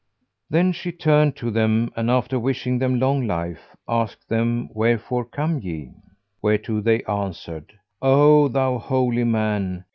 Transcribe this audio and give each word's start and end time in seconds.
Then 0.49 0.71
she 0.71 0.91
turned 0.91 1.35
to 1.35 1.51
them; 1.51 1.91
and 1.95 2.09
after 2.09 2.39
wishing 2.39 2.79
them 2.79 2.99
long 2.99 3.27
life, 3.27 3.75
asked 3.87 4.27
them 4.29 4.67
"Wherefore 4.73 5.25
come 5.25 5.59
ye?", 5.59 5.91
whereto 6.41 6.81
they 6.81 7.03
answered, 7.03 7.73
"O 8.01 8.47
thou 8.47 8.79
holy 8.79 9.25
man! 9.25 9.85